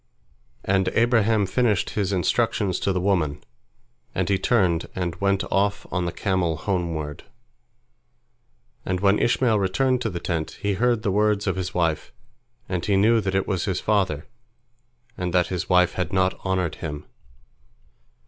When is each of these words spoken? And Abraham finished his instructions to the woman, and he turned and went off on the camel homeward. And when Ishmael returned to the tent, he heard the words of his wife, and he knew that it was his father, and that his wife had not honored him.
And 0.65 0.87
Abraham 0.95 1.45
finished 1.45 1.91
his 1.91 2.11
instructions 2.11 2.79
to 2.79 2.91
the 2.91 2.99
woman, 2.99 3.43
and 4.15 4.29
he 4.29 4.39
turned 4.39 4.87
and 4.95 5.15
went 5.17 5.43
off 5.51 5.85
on 5.93 6.05
the 6.05 6.11
camel 6.11 6.57
homeward. 6.57 7.25
And 8.83 8.99
when 8.99 9.19
Ishmael 9.19 9.59
returned 9.59 10.01
to 10.01 10.09
the 10.09 10.19
tent, 10.19 10.57
he 10.61 10.73
heard 10.73 11.03
the 11.03 11.11
words 11.11 11.45
of 11.45 11.55
his 11.55 11.75
wife, 11.75 12.11
and 12.67 12.83
he 12.83 12.95
knew 12.97 13.21
that 13.21 13.35
it 13.35 13.47
was 13.47 13.65
his 13.65 13.79
father, 13.79 14.25
and 15.19 15.35
that 15.35 15.49
his 15.49 15.69
wife 15.69 15.93
had 15.93 16.11
not 16.11 16.33
honored 16.43 16.77
him. 16.81 17.05